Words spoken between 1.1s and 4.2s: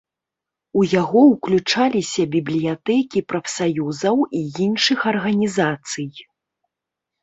ўключаліся бібліятэкі прафсаюзаў